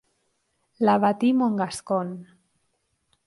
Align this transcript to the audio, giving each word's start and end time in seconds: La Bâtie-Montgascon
La 0.79 0.97
Bâtie-Montgascon 0.97 2.09